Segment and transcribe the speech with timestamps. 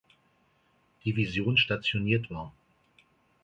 [1.05, 2.51] Division stationiert war.